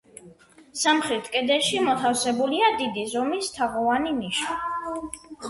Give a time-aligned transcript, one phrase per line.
[0.83, 4.59] სამხრეთ კედელში მოთავსებულია დიდი ზომის თაღოვანი ნიშა.